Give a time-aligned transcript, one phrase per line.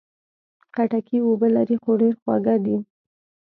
[0.73, 2.75] خټکی اوبه لري، خو ډېر خوږه ده.